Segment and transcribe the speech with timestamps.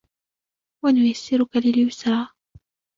[0.85, 2.27] وَنُيَسِّرُكَ لِلْيُسْرَىٰ